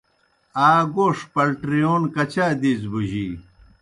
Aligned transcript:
آ 0.67 0.69
گوݜ 0.95 1.17
پلٹِرِیون 1.33 2.01
کچا 2.13 2.45
دیزیْ 2.61 2.87
بوجِی؟ 2.91 3.27